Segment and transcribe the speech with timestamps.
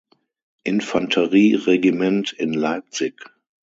[0.63, 3.13] Infanterie Regiment in Leipzig.